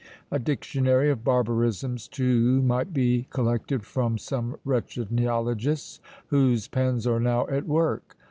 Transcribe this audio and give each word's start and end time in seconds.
A 0.31 0.39
dictionary 0.39 1.11
of 1.11 1.23
barbarisms 1.23 2.07
too 2.07 2.63
might 2.63 2.91
be 2.91 3.27
collected 3.29 3.85
from 3.85 4.17
some 4.17 4.55
wretched 4.65 5.11
neologists, 5.11 5.99
whose 6.29 6.67
pens 6.67 7.05
are 7.05 7.19
now 7.19 7.45
at 7.49 7.67
work! 7.67 8.17